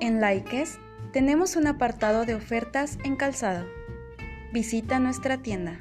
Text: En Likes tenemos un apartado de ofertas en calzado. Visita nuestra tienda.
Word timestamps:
En 0.00 0.20
Likes 0.20 0.78
tenemos 1.12 1.56
un 1.56 1.66
apartado 1.66 2.26
de 2.26 2.34
ofertas 2.34 2.98
en 3.04 3.16
calzado. 3.16 3.66
Visita 4.52 4.98
nuestra 4.98 5.38
tienda. 5.38 5.80